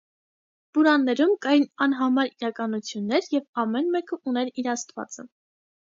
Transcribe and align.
Պուրաններում 0.77 1.35
կային 1.45 1.67
անհամար 1.87 2.31
իրականություններ, 2.31 3.27
և 3.37 3.47
ամեն 3.65 3.95
մեկը 3.97 4.19
ուներ 4.33 4.51
իր 4.63 4.71
աստվածը։ 4.75 5.29